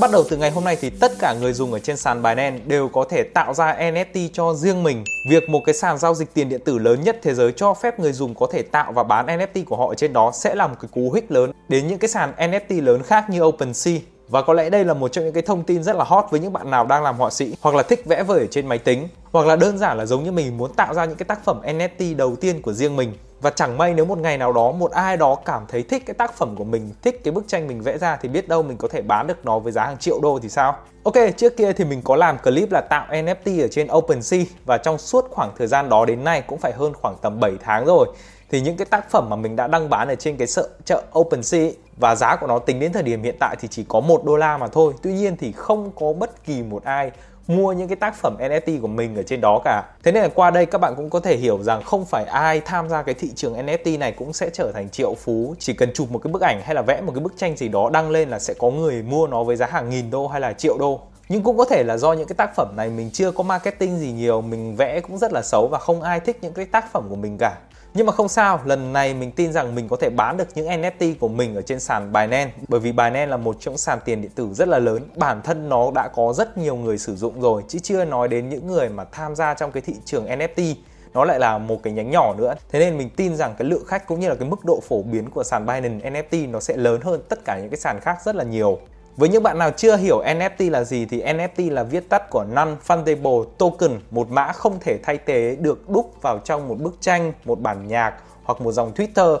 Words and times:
Bắt 0.00 0.10
đầu 0.12 0.24
từ 0.30 0.36
ngày 0.36 0.50
hôm 0.50 0.64
nay 0.64 0.76
thì 0.80 0.90
tất 0.90 1.12
cả 1.18 1.34
người 1.40 1.52
dùng 1.52 1.72
ở 1.72 1.78
trên 1.78 1.96
sàn 1.96 2.22
Binance 2.22 2.58
đều 2.66 2.88
có 2.88 3.04
thể 3.10 3.22
tạo 3.34 3.54
ra 3.54 3.76
NFT 3.78 4.28
cho 4.32 4.54
riêng 4.54 4.82
mình. 4.82 5.04
Việc 5.28 5.48
một 5.48 5.60
cái 5.66 5.74
sàn 5.74 5.98
giao 5.98 6.14
dịch 6.14 6.34
tiền 6.34 6.48
điện 6.48 6.60
tử 6.64 6.78
lớn 6.78 7.00
nhất 7.00 7.18
thế 7.22 7.34
giới 7.34 7.52
cho 7.52 7.74
phép 7.74 8.00
người 8.00 8.12
dùng 8.12 8.34
có 8.34 8.46
thể 8.52 8.62
tạo 8.62 8.92
và 8.92 9.02
bán 9.02 9.26
NFT 9.26 9.64
của 9.64 9.76
họ 9.76 9.88
ở 9.88 9.94
trên 9.94 10.12
đó 10.12 10.30
sẽ 10.34 10.54
là 10.54 10.66
một 10.66 10.74
cái 10.80 10.88
cú 10.94 11.12
hích 11.12 11.30
lớn 11.30 11.52
đến 11.68 11.88
những 11.88 11.98
cái 11.98 12.08
sàn 12.08 12.32
NFT 12.38 12.84
lớn 12.84 13.02
khác 13.02 13.30
như 13.30 13.42
OpenSea. 13.42 13.98
Và 14.28 14.42
có 14.42 14.52
lẽ 14.52 14.70
đây 14.70 14.84
là 14.84 14.94
một 14.94 15.12
trong 15.12 15.24
những 15.24 15.34
cái 15.34 15.42
thông 15.42 15.62
tin 15.62 15.82
rất 15.82 15.96
là 15.96 16.04
hot 16.04 16.24
với 16.30 16.40
những 16.40 16.52
bạn 16.52 16.70
nào 16.70 16.86
đang 16.86 17.02
làm 17.02 17.18
họa 17.18 17.30
sĩ 17.30 17.54
hoặc 17.60 17.74
là 17.74 17.82
thích 17.82 18.02
vẽ 18.06 18.22
vời 18.22 18.40
ở 18.40 18.46
trên 18.50 18.66
máy 18.66 18.78
tính, 18.78 19.08
hoặc 19.32 19.46
là 19.46 19.56
đơn 19.56 19.78
giản 19.78 19.98
là 19.98 20.06
giống 20.06 20.24
như 20.24 20.32
mình 20.32 20.58
muốn 20.58 20.74
tạo 20.74 20.94
ra 20.94 21.04
những 21.04 21.16
cái 21.16 21.24
tác 21.24 21.44
phẩm 21.44 21.60
NFT 21.64 22.16
đầu 22.16 22.36
tiên 22.36 22.62
của 22.62 22.72
riêng 22.72 22.96
mình 22.96 23.12
và 23.42 23.50
chẳng 23.50 23.78
may 23.78 23.94
nếu 23.94 24.04
một 24.04 24.18
ngày 24.18 24.38
nào 24.38 24.52
đó 24.52 24.72
một 24.72 24.90
ai 24.90 25.16
đó 25.16 25.34
cảm 25.44 25.64
thấy 25.68 25.82
thích 25.82 26.02
cái 26.06 26.14
tác 26.14 26.34
phẩm 26.34 26.56
của 26.56 26.64
mình, 26.64 26.90
thích 27.02 27.20
cái 27.24 27.32
bức 27.32 27.48
tranh 27.48 27.66
mình 27.66 27.82
vẽ 27.82 27.98
ra 27.98 28.16
thì 28.16 28.28
biết 28.28 28.48
đâu 28.48 28.62
mình 28.62 28.76
có 28.76 28.88
thể 28.88 29.02
bán 29.02 29.26
được 29.26 29.44
nó 29.44 29.58
với 29.58 29.72
giá 29.72 29.84
hàng 29.84 29.98
triệu 29.98 30.20
đô 30.20 30.38
thì 30.42 30.48
sao? 30.48 30.76
Ok, 31.04 31.14
trước 31.36 31.56
kia 31.56 31.72
thì 31.72 31.84
mình 31.84 32.02
có 32.04 32.16
làm 32.16 32.38
clip 32.38 32.72
là 32.72 32.80
tạo 32.80 33.06
nft 33.10 33.62
ở 33.62 33.68
trên 33.68 33.88
OpenSea 33.92 34.40
và 34.66 34.78
trong 34.78 34.98
suốt 34.98 35.30
khoảng 35.30 35.50
thời 35.58 35.66
gian 35.66 35.88
đó 35.88 36.04
đến 36.04 36.24
nay 36.24 36.42
cũng 36.46 36.58
phải 36.58 36.72
hơn 36.72 36.92
khoảng 37.02 37.14
tầm 37.22 37.40
7 37.40 37.52
tháng 37.60 37.84
rồi. 37.84 38.06
Thì 38.50 38.60
những 38.60 38.76
cái 38.76 38.84
tác 38.84 39.10
phẩm 39.10 39.30
mà 39.30 39.36
mình 39.36 39.56
đã 39.56 39.66
đăng 39.66 39.90
bán 39.90 40.08
ở 40.08 40.14
trên 40.14 40.36
cái 40.36 40.46
sợ, 40.46 40.68
chợ 40.84 41.02
OpenSea 41.18 41.70
và 41.96 42.14
giá 42.14 42.36
của 42.36 42.46
nó 42.46 42.58
tính 42.58 42.80
đến 42.80 42.92
thời 42.92 43.02
điểm 43.02 43.22
hiện 43.22 43.36
tại 43.40 43.56
thì 43.60 43.68
chỉ 43.68 43.84
có 43.88 44.00
một 44.00 44.24
đô 44.24 44.36
la 44.36 44.58
mà 44.58 44.68
thôi. 44.68 44.94
Tuy 45.02 45.12
nhiên 45.12 45.36
thì 45.36 45.52
không 45.52 45.90
có 46.00 46.12
bất 46.12 46.44
kỳ 46.44 46.62
một 46.62 46.84
ai 46.84 47.10
mua 47.46 47.72
những 47.72 47.88
cái 47.88 47.96
tác 47.96 48.14
phẩm 48.14 48.36
NFT 48.38 48.80
của 48.80 48.88
mình 48.88 49.16
ở 49.16 49.22
trên 49.22 49.40
đó 49.40 49.60
cả. 49.64 49.84
Thế 50.02 50.12
nên 50.12 50.22
là 50.22 50.28
qua 50.28 50.50
đây 50.50 50.66
các 50.66 50.78
bạn 50.78 50.94
cũng 50.96 51.10
có 51.10 51.20
thể 51.20 51.36
hiểu 51.36 51.62
rằng 51.62 51.82
không 51.82 52.04
phải 52.04 52.24
ai 52.24 52.60
tham 52.60 52.88
gia 52.88 53.02
cái 53.02 53.14
thị 53.14 53.30
trường 53.36 53.66
NFT 53.66 53.98
này 53.98 54.12
cũng 54.12 54.32
sẽ 54.32 54.50
trở 54.52 54.72
thành 54.72 54.90
triệu 54.90 55.14
phú. 55.14 55.54
Chỉ 55.58 55.72
cần 55.72 55.92
chụp 55.94 56.10
một 56.10 56.18
cái 56.18 56.32
bức 56.32 56.42
ảnh 56.42 56.60
hay 56.64 56.74
là 56.74 56.82
vẽ 56.82 57.00
một 57.00 57.12
cái 57.14 57.20
bức 57.20 57.32
tranh 57.36 57.56
gì 57.56 57.68
đó 57.68 57.90
đăng 57.92 58.10
lên 58.10 58.28
là 58.28 58.38
sẽ 58.38 58.54
có 58.58 58.70
người 58.70 59.02
mua 59.02 59.26
nó 59.26 59.44
với 59.44 59.56
giá 59.56 59.66
hàng 59.66 59.90
nghìn 59.90 60.10
đô 60.10 60.28
hay 60.28 60.40
là 60.40 60.52
triệu 60.52 60.78
đô 60.78 61.00
nhưng 61.28 61.42
cũng 61.42 61.56
có 61.56 61.64
thể 61.64 61.82
là 61.84 61.96
do 61.96 62.12
những 62.12 62.28
cái 62.28 62.34
tác 62.34 62.54
phẩm 62.56 62.76
này 62.76 62.90
mình 62.90 63.10
chưa 63.12 63.30
có 63.30 63.42
marketing 63.42 63.98
gì 63.98 64.12
nhiều, 64.12 64.40
mình 64.40 64.76
vẽ 64.76 65.00
cũng 65.00 65.18
rất 65.18 65.32
là 65.32 65.42
xấu 65.42 65.68
và 65.68 65.78
không 65.78 66.02
ai 66.02 66.20
thích 66.20 66.38
những 66.42 66.52
cái 66.52 66.64
tác 66.64 66.92
phẩm 66.92 67.06
của 67.08 67.16
mình 67.16 67.38
cả 67.38 67.58
nhưng 67.94 68.06
mà 68.06 68.12
không 68.12 68.28
sao, 68.28 68.60
lần 68.64 68.92
này 68.92 69.14
mình 69.14 69.32
tin 69.32 69.52
rằng 69.52 69.74
mình 69.74 69.88
có 69.88 69.96
thể 69.96 70.10
bán 70.10 70.36
được 70.36 70.48
những 70.54 70.66
NFT 70.66 71.14
của 71.20 71.28
mình 71.28 71.54
ở 71.54 71.62
trên 71.62 71.80
sàn 71.80 72.12
Binance. 72.12 72.52
Bởi 72.68 72.80
vì 72.80 72.92
Binance 72.92 73.26
là 73.26 73.36
một 73.36 73.56
trong 73.60 73.78
sàn 73.78 73.98
tiền 74.04 74.22
điện 74.22 74.30
tử 74.34 74.48
rất 74.52 74.68
là 74.68 74.78
lớn. 74.78 75.02
Bản 75.16 75.42
thân 75.42 75.68
nó 75.68 75.90
đã 75.94 76.08
có 76.08 76.32
rất 76.32 76.58
nhiều 76.58 76.76
người 76.76 76.98
sử 76.98 77.16
dụng 77.16 77.40
rồi 77.40 77.62
Chứ 77.68 77.78
chưa 77.78 78.04
nói 78.04 78.28
đến 78.28 78.48
những 78.48 78.66
người 78.66 78.88
mà 78.88 79.04
tham 79.04 79.34
gia 79.34 79.54
trong 79.54 79.72
cái 79.72 79.80
thị 79.80 79.94
trường 80.04 80.26
NFT 80.26 80.74
nó 81.14 81.24
lại 81.24 81.38
là 81.38 81.58
một 81.58 81.82
cái 81.82 81.92
nhánh 81.92 82.10
nhỏ 82.10 82.34
nữa. 82.34 82.54
Thế 82.70 82.78
nên 82.78 82.98
mình 82.98 83.10
tin 83.10 83.36
rằng 83.36 83.54
cái 83.58 83.68
lượng 83.68 83.84
khách 83.86 84.06
cũng 84.06 84.20
như 84.20 84.28
là 84.28 84.34
cái 84.34 84.48
mức 84.48 84.64
độ 84.64 84.80
phổ 84.88 85.02
biến 85.02 85.30
của 85.30 85.42
sàn 85.42 85.66
Binance 85.66 86.10
NFT 86.10 86.50
nó 86.50 86.60
sẽ 86.60 86.76
lớn 86.76 87.00
hơn 87.00 87.22
tất 87.28 87.44
cả 87.44 87.58
những 87.58 87.70
cái 87.70 87.78
sàn 87.78 88.00
khác 88.00 88.18
rất 88.24 88.36
là 88.36 88.44
nhiều 88.44 88.78
với 89.16 89.28
những 89.28 89.42
bạn 89.42 89.58
nào 89.58 89.70
chưa 89.70 89.96
hiểu 89.96 90.22
NFT 90.22 90.70
là 90.70 90.84
gì 90.84 91.06
thì 91.06 91.22
NFT 91.22 91.72
là 91.72 91.82
viết 91.82 92.08
tắt 92.08 92.30
của 92.30 92.44
Non-Fungible 92.54 93.44
Token, 93.58 94.00
một 94.10 94.30
mã 94.30 94.52
không 94.52 94.78
thể 94.80 94.98
thay 95.02 95.18
thế 95.26 95.56
được 95.60 95.88
đúc 95.88 96.12
vào 96.22 96.38
trong 96.38 96.68
một 96.68 96.76
bức 96.80 96.96
tranh, 97.00 97.32
một 97.44 97.60
bản 97.60 97.88
nhạc 97.88 98.14
hoặc 98.44 98.60
một 98.60 98.72
dòng 98.72 98.92
Twitter 98.94 99.38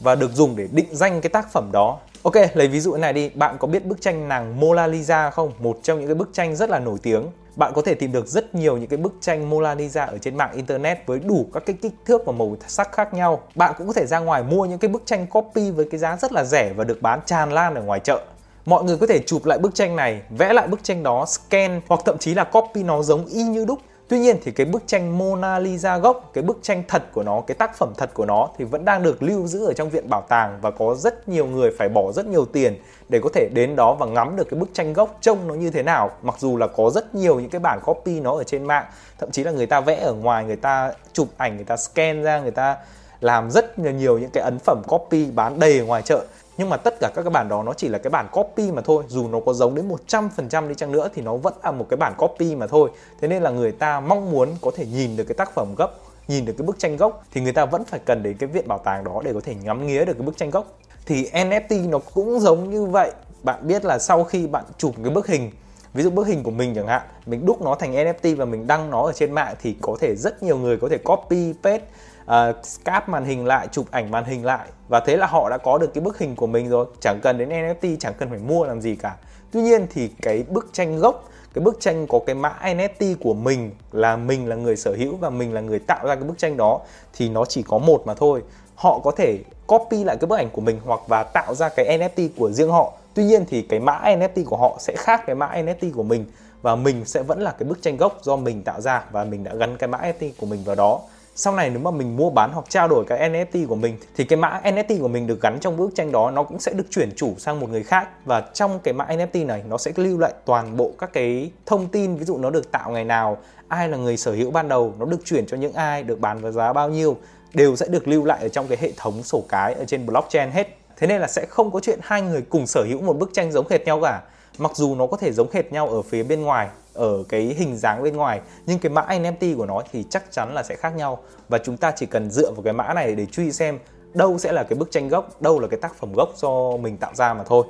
và 0.00 0.14
được 0.14 0.30
dùng 0.32 0.56
để 0.56 0.68
định 0.72 0.86
danh 0.90 1.20
cái 1.20 1.30
tác 1.30 1.52
phẩm 1.52 1.70
đó. 1.72 1.98
Ok, 2.22 2.34
lấy 2.54 2.68
ví 2.68 2.80
dụ 2.80 2.96
này 2.96 3.12
đi, 3.12 3.28
bạn 3.28 3.56
có 3.58 3.68
biết 3.68 3.86
bức 3.86 4.00
tranh 4.00 4.28
nàng 4.28 4.60
Mona 4.60 4.86
Lisa 4.86 5.30
không? 5.30 5.52
Một 5.58 5.78
trong 5.82 5.98
những 5.98 6.08
cái 6.08 6.14
bức 6.14 6.30
tranh 6.32 6.56
rất 6.56 6.70
là 6.70 6.78
nổi 6.78 6.98
tiếng. 7.02 7.26
Bạn 7.56 7.72
có 7.74 7.82
thể 7.82 7.94
tìm 7.94 8.12
được 8.12 8.26
rất 8.26 8.54
nhiều 8.54 8.76
những 8.76 8.88
cái 8.88 8.96
bức 8.96 9.12
tranh 9.20 9.50
Mona 9.50 9.74
Lisa 9.74 10.04
ở 10.04 10.18
trên 10.18 10.36
mạng 10.36 10.52
internet 10.52 11.06
với 11.06 11.18
đủ 11.18 11.46
các 11.54 11.62
cái 11.66 11.76
kích 11.82 11.94
thước 12.06 12.26
và 12.26 12.32
màu 12.32 12.56
sắc 12.66 12.92
khác 12.92 13.14
nhau. 13.14 13.40
Bạn 13.54 13.74
cũng 13.78 13.86
có 13.86 13.92
thể 13.92 14.06
ra 14.06 14.18
ngoài 14.18 14.42
mua 14.42 14.64
những 14.64 14.78
cái 14.78 14.88
bức 14.88 15.02
tranh 15.06 15.26
copy 15.26 15.70
với 15.70 15.88
cái 15.90 15.98
giá 15.98 16.16
rất 16.16 16.32
là 16.32 16.44
rẻ 16.44 16.72
và 16.76 16.84
được 16.84 17.02
bán 17.02 17.20
tràn 17.26 17.52
lan 17.52 17.74
ở 17.74 17.82
ngoài 17.82 18.00
chợ 18.00 18.20
mọi 18.64 18.84
người 18.84 18.96
có 18.96 19.06
thể 19.06 19.18
chụp 19.26 19.46
lại 19.46 19.58
bức 19.58 19.74
tranh 19.74 19.96
này 19.96 20.22
vẽ 20.30 20.52
lại 20.52 20.68
bức 20.68 20.84
tranh 20.84 21.02
đó 21.02 21.26
scan 21.26 21.80
hoặc 21.88 22.00
thậm 22.04 22.18
chí 22.18 22.34
là 22.34 22.44
copy 22.44 22.82
nó 22.82 23.02
giống 23.02 23.26
y 23.26 23.42
như 23.42 23.64
đúc 23.64 23.78
Tuy 24.10 24.18
nhiên 24.18 24.36
thì 24.44 24.52
cái 24.52 24.66
bức 24.66 24.82
tranh 24.86 25.18
Mona 25.18 25.58
Lisa 25.58 25.98
gốc, 25.98 26.30
cái 26.34 26.44
bức 26.44 26.58
tranh 26.62 26.82
thật 26.88 27.02
của 27.12 27.22
nó, 27.22 27.42
cái 27.46 27.54
tác 27.54 27.76
phẩm 27.78 27.92
thật 27.96 28.10
của 28.14 28.26
nó 28.26 28.48
thì 28.58 28.64
vẫn 28.64 28.84
đang 28.84 29.02
được 29.02 29.22
lưu 29.22 29.46
giữ 29.46 29.66
ở 29.66 29.72
trong 29.72 29.90
viện 29.90 30.08
bảo 30.08 30.22
tàng 30.28 30.58
và 30.62 30.70
có 30.70 30.94
rất 30.94 31.28
nhiều 31.28 31.46
người 31.46 31.70
phải 31.78 31.88
bỏ 31.88 32.12
rất 32.12 32.26
nhiều 32.26 32.44
tiền 32.44 32.76
để 33.08 33.20
có 33.22 33.28
thể 33.34 33.48
đến 33.54 33.76
đó 33.76 33.94
và 33.94 34.06
ngắm 34.06 34.36
được 34.36 34.48
cái 34.50 34.60
bức 34.60 34.68
tranh 34.72 34.92
gốc 34.92 35.18
trông 35.20 35.48
nó 35.48 35.54
như 35.54 35.70
thế 35.70 35.82
nào. 35.82 36.10
Mặc 36.22 36.34
dù 36.38 36.56
là 36.56 36.66
có 36.66 36.90
rất 36.90 37.14
nhiều 37.14 37.40
những 37.40 37.50
cái 37.50 37.60
bản 37.60 37.80
copy 37.84 38.20
nó 38.20 38.36
ở 38.36 38.44
trên 38.44 38.64
mạng, 38.64 38.84
thậm 39.18 39.30
chí 39.30 39.44
là 39.44 39.50
người 39.50 39.66
ta 39.66 39.80
vẽ 39.80 39.96
ở 39.96 40.12
ngoài, 40.12 40.44
người 40.44 40.56
ta 40.56 40.92
chụp 41.12 41.28
ảnh, 41.36 41.56
người 41.56 41.64
ta 41.64 41.76
scan 41.76 42.22
ra, 42.22 42.40
người 42.40 42.50
ta 42.50 42.76
làm 43.20 43.50
rất 43.50 43.78
nhiều 43.78 44.18
những 44.18 44.30
cái 44.30 44.44
ấn 44.44 44.58
phẩm 44.58 44.82
copy 44.88 45.30
bán 45.30 45.58
đầy 45.58 45.78
ở 45.78 45.84
ngoài 45.84 46.02
chợ. 46.02 46.24
Nhưng 46.58 46.68
mà 46.68 46.76
tất 46.76 47.00
cả 47.00 47.10
các 47.14 47.22
cái 47.22 47.30
bản 47.30 47.48
đó 47.48 47.62
nó 47.62 47.72
chỉ 47.72 47.88
là 47.88 47.98
cái 47.98 48.10
bản 48.10 48.28
copy 48.32 48.70
mà 48.70 48.82
thôi. 48.82 49.04
Dù 49.08 49.28
nó 49.28 49.40
có 49.46 49.52
giống 49.52 49.74
đến 49.74 49.88
100% 50.08 50.68
đi 50.68 50.74
chăng 50.74 50.92
nữa 50.92 51.08
thì 51.14 51.22
nó 51.22 51.36
vẫn 51.36 51.54
là 51.62 51.70
một 51.70 51.86
cái 51.88 51.96
bản 51.96 52.14
copy 52.18 52.54
mà 52.54 52.66
thôi. 52.66 52.90
Thế 53.20 53.28
nên 53.28 53.42
là 53.42 53.50
người 53.50 53.72
ta 53.72 54.00
mong 54.00 54.30
muốn 54.30 54.48
có 54.60 54.70
thể 54.76 54.86
nhìn 54.86 55.16
được 55.16 55.24
cái 55.24 55.34
tác 55.34 55.54
phẩm 55.54 55.74
gốc, 55.76 55.98
nhìn 56.28 56.44
được 56.44 56.52
cái 56.58 56.66
bức 56.66 56.78
tranh 56.78 56.96
gốc 56.96 57.24
thì 57.32 57.40
người 57.40 57.52
ta 57.52 57.64
vẫn 57.64 57.84
phải 57.84 58.00
cần 58.04 58.22
đến 58.22 58.36
cái 58.36 58.48
viện 58.48 58.68
bảo 58.68 58.78
tàng 58.78 59.04
đó 59.04 59.20
để 59.24 59.32
có 59.32 59.40
thể 59.44 59.54
ngắm 59.62 59.86
nghía 59.86 60.04
được 60.04 60.12
cái 60.12 60.26
bức 60.26 60.36
tranh 60.36 60.50
gốc. 60.50 60.66
Thì 61.06 61.30
NFT 61.32 61.88
nó 61.88 61.98
cũng 62.14 62.40
giống 62.40 62.70
như 62.70 62.84
vậy. 62.84 63.12
Bạn 63.42 63.66
biết 63.66 63.84
là 63.84 63.98
sau 63.98 64.24
khi 64.24 64.46
bạn 64.46 64.64
chụp 64.78 64.94
cái 65.04 65.14
bức 65.14 65.26
hình, 65.26 65.50
ví 65.94 66.02
dụ 66.02 66.10
bức 66.10 66.26
hình 66.26 66.42
của 66.42 66.50
mình 66.50 66.74
chẳng 66.74 66.86
hạn, 66.86 67.02
mình 67.26 67.46
đúc 67.46 67.62
nó 67.62 67.74
thành 67.74 67.94
NFT 67.94 68.36
và 68.36 68.44
mình 68.44 68.66
đăng 68.66 68.90
nó 68.90 69.02
ở 69.02 69.12
trên 69.12 69.32
mạng 69.32 69.54
thì 69.62 69.76
có 69.80 69.96
thể 70.00 70.16
rất 70.16 70.42
nhiều 70.42 70.58
người 70.58 70.76
có 70.76 70.88
thể 70.88 70.98
copy, 70.98 71.52
paste 71.62 71.84
uh, 72.30 72.66
scap 72.66 73.08
màn 73.08 73.24
hình 73.24 73.46
lại 73.46 73.68
chụp 73.72 73.86
ảnh 73.90 74.10
màn 74.10 74.24
hình 74.24 74.44
lại. 74.44 74.68
Và 74.88 75.00
thế 75.00 75.16
là 75.16 75.26
họ 75.26 75.50
đã 75.50 75.58
có 75.58 75.78
được 75.78 75.94
cái 75.94 76.02
bức 76.02 76.18
hình 76.18 76.36
của 76.36 76.46
mình 76.46 76.68
rồi. 76.68 76.86
Chẳng 77.00 77.20
cần 77.22 77.38
đến 77.38 77.48
NFT 77.48 77.96
chẳng 78.00 78.14
cần 78.18 78.28
phải 78.30 78.38
mua 78.38 78.64
làm 78.64 78.80
gì 78.80 78.96
cả. 78.96 79.16
Tuy 79.50 79.60
nhiên 79.62 79.86
thì 79.90 80.10
cái 80.22 80.44
bức 80.48 80.68
tranh 80.72 80.98
gốc 80.98 81.30
cái 81.54 81.64
bức 81.64 81.80
tranh 81.80 82.06
có 82.06 82.20
cái 82.26 82.34
mã 82.34 82.58
NFT 82.62 83.14
của 83.20 83.34
mình 83.34 83.70
là 83.92 84.16
mình 84.16 84.48
là 84.48 84.56
người 84.56 84.76
sở 84.76 84.94
hữu 84.98 85.16
và 85.16 85.30
mình 85.30 85.54
là 85.54 85.60
người 85.60 85.78
tạo 85.78 86.06
ra 86.06 86.14
cái 86.14 86.24
bức 86.24 86.38
tranh 86.38 86.56
đó 86.56 86.80
thì 87.12 87.28
nó 87.28 87.44
chỉ 87.44 87.62
có 87.62 87.78
một 87.78 88.02
mà 88.06 88.14
thôi. 88.14 88.42
Họ 88.74 88.98
có 88.98 89.10
thể 89.10 89.38
copy 89.66 90.04
lại 90.04 90.16
cái 90.20 90.26
bức 90.26 90.38
ảnh 90.38 90.50
của 90.50 90.60
mình 90.60 90.80
hoặc 90.84 91.00
và 91.06 91.22
tạo 91.22 91.54
ra 91.54 91.68
cái 91.68 91.98
NFT 91.98 92.28
của 92.36 92.50
riêng 92.50 92.70
họ. 92.70 92.92
Tuy 93.14 93.24
nhiên 93.24 93.44
thì 93.48 93.62
cái 93.62 93.80
mã 93.80 94.00
NFT 94.04 94.44
của 94.44 94.56
họ 94.56 94.76
sẽ 94.80 94.94
khác 94.96 95.22
cái 95.26 95.36
mã 95.36 95.50
NFT 95.54 95.92
của 95.92 96.02
mình. 96.02 96.24
Và 96.62 96.76
mình 96.76 97.04
sẽ 97.04 97.22
vẫn 97.22 97.40
là 97.40 97.50
cái 97.50 97.68
bức 97.68 97.82
tranh 97.82 97.96
gốc 97.96 98.18
do 98.22 98.36
mình 98.36 98.62
tạo 98.62 98.80
ra 98.80 99.04
và 99.10 99.24
mình 99.24 99.44
đã 99.44 99.54
gắn 99.54 99.76
cái 99.76 99.88
mã 99.88 99.98
NFT 99.98 100.30
của 100.40 100.46
mình 100.46 100.64
vào 100.64 100.76
đó 100.76 101.00
sau 101.42 101.54
này 101.54 101.70
nếu 101.70 101.78
mà 101.78 101.90
mình 101.90 102.16
mua 102.16 102.30
bán 102.30 102.52
hoặc 102.52 102.64
trao 102.68 102.88
đổi 102.88 103.04
cái 103.08 103.30
NFT 103.30 103.66
của 103.66 103.74
mình, 103.74 103.96
thì 104.16 104.24
cái 104.24 104.36
mã 104.36 104.60
NFT 104.64 105.00
của 105.00 105.08
mình 105.08 105.26
được 105.26 105.40
gắn 105.40 105.58
trong 105.60 105.76
bức 105.76 105.94
tranh 105.94 106.12
đó, 106.12 106.30
nó 106.30 106.42
cũng 106.42 106.60
sẽ 106.60 106.72
được 106.72 106.84
chuyển 106.90 107.10
chủ 107.16 107.34
sang 107.38 107.60
một 107.60 107.70
người 107.70 107.82
khác. 107.82 108.08
Và 108.24 108.40
trong 108.40 108.78
cái 108.78 108.94
mã 108.94 109.04
NFT 109.04 109.46
này, 109.46 109.62
nó 109.68 109.78
sẽ 109.78 109.92
lưu 109.96 110.18
lại 110.18 110.32
toàn 110.44 110.76
bộ 110.76 110.92
các 110.98 111.12
cái 111.12 111.50
thông 111.66 111.88
tin, 111.88 112.16
ví 112.16 112.24
dụ 112.24 112.38
nó 112.38 112.50
được 112.50 112.72
tạo 112.72 112.90
ngày 112.90 113.04
nào, 113.04 113.38
ai 113.68 113.88
là 113.88 113.96
người 113.96 114.16
sở 114.16 114.32
hữu 114.32 114.50
ban 114.50 114.68
đầu, 114.68 114.94
nó 114.98 115.04
được 115.04 115.24
chuyển 115.24 115.46
cho 115.46 115.56
những 115.56 115.72
ai, 115.72 116.02
được 116.02 116.20
bán 116.20 116.38
với 116.38 116.52
giá 116.52 116.72
bao 116.72 116.88
nhiêu, 116.88 117.16
đều 117.54 117.76
sẽ 117.76 117.86
được 117.86 118.08
lưu 118.08 118.24
lại 118.24 118.38
ở 118.42 118.48
trong 118.48 118.68
cái 118.68 118.78
hệ 118.80 118.92
thống 118.96 119.22
sổ 119.22 119.44
cái 119.48 119.74
ở 119.74 119.84
trên 119.84 120.06
blockchain 120.06 120.50
hết. 120.50 120.76
Thế 120.96 121.06
nên 121.06 121.20
là 121.20 121.26
sẽ 121.26 121.46
không 121.48 121.70
có 121.70 121.80
chuyện 121.80 121.98
hai 122.02 122.22
người 122.22 122.42
cùng 122.48 122.66
sở 122.66 122.82
hữu 122.82 123.02
một 123.02 123.18
bức 123.18 123.30
tranh 123.34 123.52
giống 123.52 123.68
hệt 123.70 123.84
nhau 123.84 124.00
cả 124.02 124.20
mặc 124.60 124.72
dù 124.74 124.94
nó 124.94 125.06
có 125.06 125.16
thể 125.16 125.32
giống 125.32 125.52
hệt 125.52 125.72
nhau 125.72 125.88
ở 125.88 126.02
phía 126.02 126.22
bên 126.22 126.42
ngoài 126.42 126.68
ở 126.94 127.24
cái 127.28 127.42
hình 127.42 127.76
dáng 127.76 128.02
bên 128.02 128.16
ngoài 128.16 128.40
nhưng 128.66 128.78
cái 128.78 128.90
mã 128.90 129.02
NFT 129.08 129.56
của 129.56 129.66
nó 129.66 129.82
thì 129.92 130.04
chắc 130.10 130.32
chắn 130.32 130.54
là 130.54 130.62
sẽ 130.62 130.76
khác 130.76 130.96
nhau 130.96 131.18
và 131.48 131.58
chúng 131.58 131.76
ta 131.76 131.92
chỉ 131.96 132.06
cần 132.06 132.30
dựa 132.30 132.50
vào 132.50 132.62
cái 132.62 132.72
mã 132.72 132.94
này 132.94 133.14
để 133.14 133.26
truy 133.26 133.52
xem 133.52 133.78
đâu 134.14 134.38
sẽ 134.38 134.52
là 134.52 134.62
cái 134.62 134.78
bức 134.78 134.90
tranh 134.90 135.08
gốc, 135.08 135.42
đâu 135.42 135.60
là 135.60 135.68
cái 135.68 135.80
tác 135.80 135.94
phẩm 135.94 136.12
gốc 136.16 136.28
do 136.36 136.76
mình 136.76 136.96
tạo 136.96 137.14
ra 137.14 137.34
mà 137.34 137.44
thôi. 137.44 137.64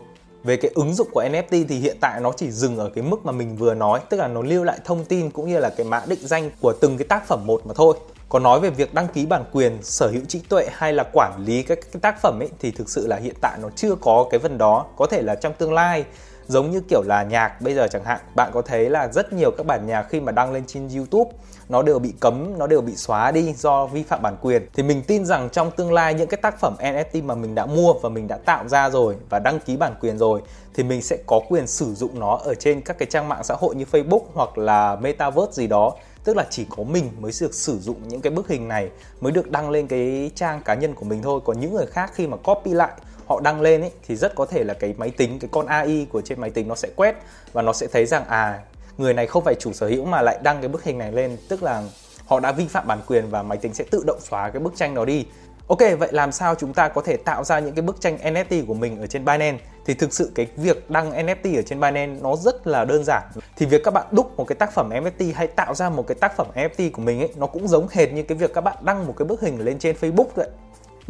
Về 0.45 0.57
cái 0.57 0.71
ứng 0.75 0.95
dụng 0.95 1.09
của 1.13 1.23
NFT 1.23 1.65
thì 1.69 1.79
hiện 1.79 1.97
tại 2.01 2.21
nó 2.21 2.33
chỉ 2.37 2.51
dừng 2.51 2.79
ở 2.79 2.91
cái 2.95 3.05
mức 3.05 3.25
mà 3.25 3.33
mình 3.33 3.57
vừa 3.57 3.75
nói, 3.75 4.01
tức 4.09 4.17
là 4.17 4.29
nó 4.29 4.43
lưu 4.43 4.65
lại 4.65 4.79
thông 4.85 5.05
tin 5.05 5.31
cũng 5.31 5.49
như 5.49 5.59
là 5.59 5.71
cái 5.71 5.87
mã 5.87 6.03
định 6.07 6.19
danh 6.23 6.51
của 6.61 6.73
từng 6.81 6.99
cái 6.99 7.07
tác 7.09 7.27
phẩm 7.27 7.47
một 7.47 7.67
mà 7.67 7.75
thôi. 7.75 7.95
Còn 8.29 8.43
nói 8.43 8.61
về 8.61 8.71
việc 8.71 8.95
đăng 8.95 9.09
ký 9.09 9.27
bản 9.27 9.45
quyền, 9.53 9.79
sở 9.83 10.09
hữu 10.09 10.23
trí 10.29 10.39
tuệ 10.39 10.69
hay 10.73 10.93
là 10.93 11.05
quản 11.13 11.45
lý 11.47 11.63
các 11.63 11.79
cái 11.93 12.01
tác 12.01 12.23
phẩm 12.23 12.39
ấy 12.43 12.49
thì 12.59 12.71
thực 12.71 12.91
sự 12.91 13.07
là 13.07 13.17
hiện 13.17 13.35
tại 13.41 13.59
nó 13.63 13.69
chưa 13.77 13.95
có 13.95 14.27
cái 14.31 14.41
phần 14.41 14.59
đó. 14.59 14.87
Có 14.97 15.07
thể 15.07 15.23
là 15.23 15.35
trong 15.35 15.53
tương 15.59 15.73
lai 15.73 16.05
giống 16.51 16.71
như 16.71 16.81
kiểu 16.81 17.03
là 17.03 17.23
nhạc 17.23 17.61
bây 17.61 17.75
giờ 17.75 17.89
chẳng 17.89 18.05
hạn, 18.05 18.21
bạn 18.35 18.51
có 18.55 18.63
thấy 18.63 18.91
là 18.91 19.09
rất 19.09 19.33
nhiều 19.33 19.51
các 19.51 19.67
bản 19.67 19.87
nhạc 19.87 20.03
khi 20.03 20.21
mà 20.21 20.33
đăng 20.33 20.53
lên 20.53 20.65
trên 20.67 20.89
YouTube, 20.97 21.31
nó 21.69 21.83
đều 21.83 21.99
bị 21.99 22.15
cấm, 22.21 22.59
nó 22.59 22.67
đều 22.67 22.81
bị 22.81 22.97
xóa 22.97 23.31
đi 23.31 23.53
do 23.53 23.87
vi 23.87 24.03
phạm 24.03 24.23
bản 24.23 24.37
quyền. 24.43 24.67
Thì 24.75 24.83
mình 24.83 25.03
tin 25.03 25.27
rằng 25.27 25.49
trong 25.53 25.71
tương 25.71 25.93
lai 25.93 26.15
những 26.15 26.29
cái 26.29 26.39
tác 26.43 26.61
phẩm 26.61 26.75
NFT 26.79 27.25
mà 27.25 27.35
mình 27.35 27.55
đã 27.55 27.67
mua 27.67 27.93
và 27.93 28.09
mình 28.09 28.29
đã 28.29 28.39
tạo 28.45 28.69
ra 28.69 28.91
rồi 28.91 29.17
và 29.29 29.39
đăng 29.39 29.61
ký 29.61 29.77
bản 29.77 29.95
quyền 30.01 30.19
rồi, 30.19 30.41
thì 30.75 30.83
mình 30.83 31.03
sẽ 31.03 31.17
có 31.27 31.41
quyền 31.49 31.67
sử 31.67 31.95
dụng 31.95 32.21
nó 32.21 32.39
ở 32.45 32.55
trên 32.55 32.81
các 32.81 32.99
cái 32.99 33.07
trang 33.11 33.29
mạng 33.29 33.45
xã 33.45 33.55
hội 33.59 33.75
như 33.75 33.85
Facebook 33.93 34.23
hoặc 34.35 34.59
là 34.59 34.97
Metaverse 34.97 35.53
gì 35.53 35.67
đó. 35.67 35.93
Tức 36.25 36.37
là 36.37 36.47
chỉ 36.51 36.67
có 36.77 36.83
mình 36.83 37.11
mới 37.21 37.33
được 37.41 37.55
sử 37.55 37.79
dụng 37.79 38.09
những 38.09 38.21
cái 38.21 38.31
bức 38.31 38.49
hình 38.49 38.69
này, 38.69 38.91
mới 39.21 39.33
được 39.33 39.51
đăng 39.51 39.71
lên 39.71 39.87
cái 39.87 40.31
trang 40.35 40.63
cá 40.63 40.75
nhân 40.75 40.95
của 40.95 41.05
mình 41.05 41.23
thôi. 41.23 41.41
Còn 41.45 41.61
những 41.61 41.75
người 41.75 41.87
khác 41.87 42.13
khi 42.15 42.27
mà 42.27 42.37
copy 42.37 42.71
lại 42.71 42.93
họ 43.31 43.41
đăng 43.41 43.61
lên 43.61 43.81
ấy 43.81 43.91
thì 44.07 44.17
rất 44.17 44.35
có 44.35 44.47
thể 44.47 44.65
là 44.65 44.75
cái 44.75 44.95
máy 44.99 45.11
tính 45.11 45.39
cái 45.39 45.49
con 45.53 45.67
AI 45.67 46.07
của 46.13 46.21
trên 46.21 46.41
máy 46.41 46.51
tính 46.51 46.69
nó 46.69 46.75
sẽ 46.75 46.89
quét 46.97 47.15
và 47.53 47.63
nó 47.63 47.73
sẽ 47.73 47.87
thấy 47.93 48.07
rằng 48.07 48.25
à 48.29 48.59
người 48.99 49.15
này 49.15 49.27
không 49.27 49.45
phải 49.45 49.55
chủ 49.61 49.73
sở 49.73 49.89
hữu 49.89 50.05
mà 50.05 50.23
lại 50.23 50.39
đăng 50.43 50.61
cái 50.61 50.69
bức 50.69 50.85
hình 50.85 50.99
này 50.99 51.13
lên 51.13 51.37
tức 51.49 51.63
là 51.63 51.83
họ 52.27 52.41
đã 52.41 52.53
vi 52.53 52.67
phạm 52.67 52.87
bản 52.87 52.99
quyền 53.07 53.31
và 53.31 53.43
máy 53.43 53.59
tính 53.59 53.75
sẽ 53.75 53.85
tự 53.91 54.03
động 54.07 54.21
xóa 54.21 54.51
cái 54.51 54.61
bức 54.61 54.77
tranh 54.77 54.95
đó 54.95 55.05
đi 55.05 55.27
Ok, 55.71 55.79
vậy 55.99 56.09
làm 56.13 56.33
sao 56.33 56.55
chúng 56.55 56.73
ta 56.73 56.89
có 56.89 57.01
thể 57.01 57.17
tạo 57.17 57.45
ra 57.45 57.59
những 57.59 57.75
cái 57.75 57.83
bức 57.83 58.01
tranh 58.01 58.19
NFT 58.23 58.67
của 58.67 58.75
mình 58.75 59.01
ở 59.01 59.07
trên 59.07 59.25
Binance? 59.25 59.59
Thì 59.87 59.95
thực 59.95 60.13
sự 60.13 60.31
cái 60.35 60.47
việc 60.57 60.91
đăng 60.91 61.11
NFT 61.13 61.57
ở 61.57 61.63
trên 61.63 61.81
Binance 61.81 62.21
nó 62.23 62.37
rất 62.37 62.67
là 62.67 62.85
đơn 62.85 63.05
giản. 63.05 63.23
Thì 63.57 63.67
việc 63.67 63.85
các 63.85 63.95
bạn 63.95 64.07
đúc 64.11 64.37
một 64.37 64.45
cái 64.45 64.57
tác 64.57 64.73
phẩm 64.73 64.91
NFT 64.91 65.35
hay 65.35 65.47
tạo 65.47 65.75
ra 65.75 65.91
một 65.91 66.07
cái 66.07 66.15
tác 66.15 66.37
phẩm 66.37 66.47
NFT 66.55 66.91
của 66.93 67.03
mình 67.03 67.21
ấy 67.21 67.33
nó 67.37 67.47
cũng 67.47 67.69
giống 67.69 67.87
hệt 67.91 68.13
như 68.13 68.23
cái 68.23 68.39
việc 68.39 68.55
các 68.55 68.61
bạn 68.61 68.77
đăng 68.81 69.07
một 69.07 69.15
cái 69.17 69.27
bức 69.29 69.41
hình 69.41 69.65
lên 69.65 69.79
trên 69.79 69.97
Facebook 70.01 70.27
vậy. 70.35 70.49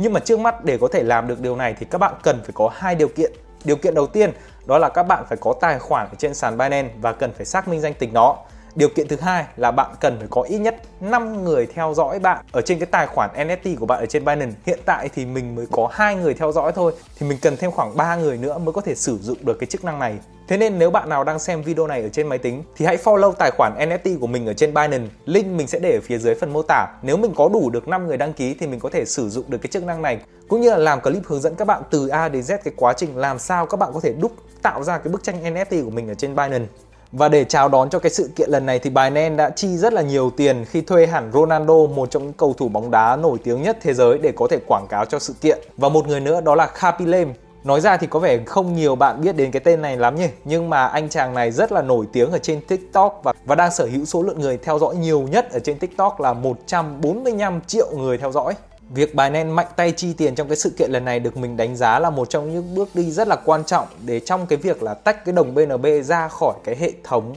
Nhưng 0.02 0.12
mà 0.12 0.20
trước 0.20 0.38
mắt 0.38 0.64
để 0.64 0.78
có 0.80 0.88
thể 0.88 1.02
làm 1.02 1.28
được 1.28 1.40
điều 1.40 1.56
này 1.56 1.74
thì 1.78 1.86
các 1.90 1.98
bạn 1.98 2.14
cần 2.22 2.40
phải 2.42 2.52
có 2.54 2.70
hai 2.74 2.94
điều 2.94 3.08
kiện. 3.08 3.32
Điều 3.64 3.76
kiện 3.76 3.94
đầu 3.94 4.06
tiên 4.06 4.32
đó 4.66 4.78
là 4.78 4.88
các 4.88 5.02
bạn 5.02 5.24
phải 5.28 5.38
có 5.40 5.54
tài 5.60 5.78
khoản 5.78 6.06
ở 6.06 6.14
trên 6.18 6.34
sàn 6.34 6.58
Binance 6.58 6.94
và 7.00 7.12
cần 7.12 7.32
phải 7.32 7.46
xác 7.46 7.68
minh 7.68 7.80
danh 7.80 7.94
tính 7.94 8.12
nó 8.12 8.36
Điều 8.74 8.88
kiện 8.88 9.08
thứ 9.08 9.16
hai 9.20 9.44
là 9.56 9.70
bạn 9.70 9.90
cần 10.00 10.18
phải 10.18 10.28
có 10.30 10.42
ít 10.42 10.58
nhất 10.58 10.82
5 11.00 11.44
người 11.44 11.66
theo 11.74 11.94
dõi 11.94 12.18
bạn 12.18 12.44
ở 12.52 12.60
trên 12.60 12.78
cái 12.78 12.86
tài 12.86 13.06
khoản 13.06 13.30
NFT 13.34 13.76
của 13.76 13.86
bạn 13.86 14.00
ở 14.00 14.06
trên 14.06 14.24
Binance. 14.24 14.56
Hiện 14.66 14.78
tại 14.84 15.08
thì 15.14 15.26
mình 15.26 15.54
mới 15.54 15.66
có 15.72 15.88
hai 15.92 16.16
người 16.16 16.34
theo 16.34 16.52
dõi 16.52 16.72
thôi, 16.72 16.92
thì 17.18 17.26
mình 17.26 17.38
cần 17.42 17.56
thêm 17.56 17.70
khoảng 17.70 17.96
3 17.96 18.16
người 18.16 18.38
nữa 18.38 18.58
mới 18.58 18.72
có 18.72 18.80
thể 18.80 18.94
sử 18.94 19.18
dụng 19.18 19.38
được 19.40 19.58
cái 19.60 19.66
chức 19.66 19.84
năng 19.84 19.98
này. 19.98 20.18
Thế 20.48 20.56
nên 20.56 20.78
nếu 20.78 20.90
bạn 20.90 21.08
nào 21.08 21.24
đang 21.24 21.38
xem 21.38 21.62
video 21.62 21.86
này 21.86 22.02
ở 22.02 22.08
trên 22.08 22.26
máy 22.26 22.38
tính 22.38 22.62
thì 22.76 22.86
hãy 22.86 22.96
follow 22.96 23.32
tài 23.32 23.50
khoản 23.50 23.74
NFT 23.78 24.18
của 24.18 24.26
mình 24.26 24.46
ở 24.46 24.54
trên 24.54 24.74
Binance. 24.74 25.08
Link 25.24 25.46
mình 25.46 25.66
sẽ 25.66 25.78
để 25.78 25.92
ở 25.94 26.00
phía 26.04 26.18
dưới 26.18 26.34
phần 26.34 26.52
mô 26.52 26.62
tả. 26.62 26.86
Nếu 27.02 27.16
mình 27.16 27.32
có 27.36 27.48
đủ 27.48 27.70
được 27.70 27.88
5 27.88 28.06
người 28.06 28.16
đăng 28.16 28.32
ký 28.32 28.54
thì 28.54 28.66
mình 28.66 28.80
có 28.80 28.88
thể 28.88 29.04
sử 29.04 29.28
dụng 29.28 29.44
được 29.48 29.58
cái 29.58 29.68
chức 29.68 29.84
năng 29.84 30.02
này, 30.02 30.18
cũng 30.48 30.60
như 30.60 30.70
là 30.70 30.76
làm 30.76 31.00
clip 31.00 31.22
hướng 31.26 31.40
dẫn 31.40 31.54
các 31.54 31.64
bạn 31.64 31.82
từ 31.90 32.08
A 32.08 32.28
đến 32.28 32.42
Z 32.42 32.58
cái 32.64 32.74
quá 32.76 32.92
trình 32.92 33.16
làm 33.16 33.38
sao 33.38 33.66
các 33.66 33.76
bạn 33.76 33.90
có 33.94 34.00
thể 34.00 34.12
đúc, 34.12 34.32
tạo 34.62 34.82
ra 34.82 34.98
cái 34.98 35.12
bức 35.12 35.24
tranh 35.24 35.44
NFT 35.44 35.84
của 35.84 35.90
mình 35.90 36.08
ở 36.08 36.14
trên 36.14 36.36
Binance. 36.36 36.66
Và 37.12 37.28
để 37.28 37.44
chào 37.44 37.68
đón 37.68 37.90
cho 37.90 37.98
cái 37.98 38.10
sự 38.10 38.30
kiện 38.36 38.50
lần 38.50 38.66
này 38.66 38.78
thì 38.78 38.90
Binance 38.90 39.36
đã 39.36 39.50
chi 39.50 39.76
rất 39.76 39.92
là 39.92 40.02
nhiều 40.02 40.30
tiền 40.36 40.64
khi 40.64 40.80
thuê 40.80 41.06
hẳn 41.06 41.30
Ronaldo, 41.32 41.74
một 41.74 42.10
trong 42.10 42.22
những 42.22 42.32
cầu 42.32 42.54
thủ 42.58 42.68
bóng 42.68 42.90
đá 42.90 43.16
nổi 43.16 43.38
tiếng 43.44 43.62
nhất 43.62 43.78
thế 43.80 43.94
giới 43.94 44.18
để 44.18 44.32
có 44.36 44.46
thể 44.50 44.58
quảng 44.66 44.86
cáo 44.88 45.04
cho 45.04 45.18
sự 45.18 45.34
kiện. 45.40 45.58
Và 45.76 45.88
một 45.88 46.08
người 46.08 46.20
nữa 46.20 46.40
đó 46.40 46.54
là 46.54 46.66
Kapilem. 46.66 47.32
Nói 47.64 47.80
ra 47.80 47.96
thì 47.96 48.06
có 48.06 48.18
vẻ 48.18 48.38
không 48.46 48.76
nhiều 48.76 48.96
bạn 48.96 49.20
biết 49.20 49.36
đến 49.36 49.50
cái 49.50 49.60
tên 49.60 49.82
này 49.82 49.96
lắm 49.96 50.16
nhỉ 50.16 50.28
Nhưng 50.44 50.70
mà 50.70 50.86
anh 50.86 51.08
chàng 51.08 51.34
này 51.34 51.50
rất 51.50 51.72
là 51.72 51.82
nổi 51.82 52.06
tiếng 52.12 52.32
ở 52.32 52.38
trên 52.38 52.60
TikTok 52.60 53.20
và, 53.22 53.32
và 53.44 53.54
đang 53.54 53.70
sở 53.70 53.86
hữu 53.86 54.04
số 54.04 54.22
lượng 54.22 54.40
người 54.40 54.56
theo 54.56 54.78
dõi 54.78 54.96
nhiều 54.96 55.20
nhất 55.20 55.50
ở 55.52 55.58
trên 55.58 55.78
TikTok 55.78 56.20
là 56.20 56.32
145 56.32 57.60
triệu 57.66 57.90
người 57.96 58.18
theo 58.18 58.32
dõi 58.32 58.54
Việc 58.94 59.14
Binance 59.14 59.44
mạnh 59.44 59.66
tay 59.76 59.92
chi 59.92 60.12
tiền 60.12 60.34
trong 60.34 60.48
cái 60.48 60.56
sự 60.56 60.70
kiện 60.78 60.90
lần 60.90 61.04
này 61.04 61.20
được 61.20 61.36
mình 61.36 61.56
đánh 61.56 61.76
giá 61.76 61.98
là 61.98 62.10
một 62.10 62.30
trong 62.30 62.52
những 62.52 62.74
bước 62.74 62.88
đi 62.94 63.10
rất 63.10 63.28
là 63.28 63.36
quan 63.36 63.64
trọng 63.64 63.86
để 64.04 64.20
trong 64.20 64.46
cái 64.46 64.56
việc 64.56 64.82
là 64.82 64.94
tách 64.94 65.24
cái 65.24 65.32
đồng 65.32 65.54
BNB 65.54 65.86
ra 66.04 66.28
khỏi 66.28 66.54
cái 66.64 66.76
hệ 66.76 66.92
thống 67.04 67.34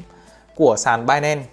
của 0.55 0.75
sàn 0.77 1.05
Binance. 1.05 1.43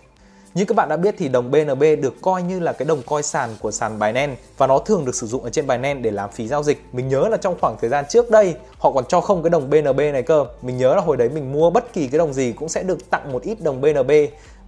Như 0.55 0.65
các 0.65 0.77
bạn 0.77 0.89
đã 0.89 0.97
biết 0.97 1.15
thì 1.19 1.29
đồng 1.29 1.51
BNB 1.51 1.83
được 2.03 2.15
coi 2.23 2.43
như 2.43 2.61
là 2.61 2.73
cái 2.73 2.87
đồng 2.87 3.03
coi 3.07 3.23
sàn 3.23 3.51
của 3.61 3.71
sàn 3.71 3.99
Binance 3.99 4.37
và 4.59 4.67
nó 4.67 4.79
thường 4.79 5.05
được 5.05 5.15
sử 5.15 5.27
dụng 5.27 5.45
ở 5.45 5.51
trên 5.51 5.67
Binance 5.67 6.01
để 6.01 6.11
làm 6.11 6.31
phí 6.31 6.49
giao 6.49 6.63
dịch. 6.63 6.85
Mình 6.93 7.09
nhớ 7.09 7.29
là 7.31 7.37
trong 7.37 7.57
khoảng 7.61 7.77
thời 7.81 7.91
gian 7.91 8.05
trước 8.09 8.31
đây 8.31 8.55
họ 8.79 8.93
còn 8.93 9.05
cho 9.09 9.21
không 9.21 9.43
cái 9.43 9.51
đồng 9.51 9.71
BNB 9.71 10.01
này 10.01 10.23
cơ. 10.23 10.45
Mình 10.63 10.77
nhớ 10.77 10.95
là 10.95 11.01
hồi 11.01 11.17
đấy 11.17 11.29
mình 11.29 11.53
mua 11.53 11.71
bất 11.71 11.93
kỳ 11.93 12.09
cái 12.09 12.19
đồng 12.19 12.33
gì 12.33 12.53
cũng 12.53 12.69
sẽ 12.69 12.83
được 12.83 13.11
tặng 13.11 13.33
một 13.33 13.43
ít 13.43 13.61
đồng 13.61 13.81
BNB 13.81 14.11